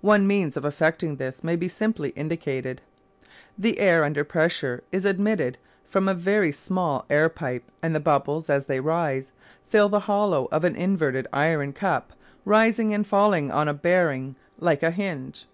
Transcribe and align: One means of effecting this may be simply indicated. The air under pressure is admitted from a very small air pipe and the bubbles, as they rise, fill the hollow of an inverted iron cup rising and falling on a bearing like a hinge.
One 0.00 0.26
means 0.26 0.56
of 0.56 0.64
effecting 0.64 1.16
this 1.16 1.44
may 1.44 1.54
be 1.54 1.68
simply 1.68 2.14
indicated. 2.16 2.80
The 3.58 3.78
air 3.78 4.04
under 4.04 4.24
pressure 4.24 4.82
is 4.90 5.04
admitted 5.04 5.58
from 5.86 6.08
a 6.08 6.14
very 6.14 6.50
small 6.50 7.04
air 7.10 7.28
pipe 7.28 7.64
and 7.82 7.94
the 7.94 8.00
bubbles, 8.00 8.48
as 8.48 8.64
they 8.64 8.80
rise, 8.80 9.32
fill 9.68 9.90
the 9.90 10.00
hollow 10.08 10.48
of 10.50 10.64
an 10.64 10.76
inverted 10.76 11.26
iron 11.30 11.74
cup 11.74 12.14
rising 12.46 12.94
and 12.94 13.06
falling 13.06 13.50
on 13.50 13.68
a 13.68 13.74
bearing 13.74 14.34
like 14.58 14.82
a 14.82 14.90
hinge. 14.90 15.44